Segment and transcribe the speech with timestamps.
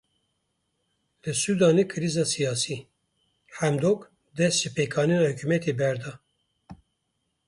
[1.23, 2.77] Li Sudanê krîza siyasî;
[3.57, 3.99] Hemdok
[4.37, 6.13] dest ji pêkanîna hikûmetê berda.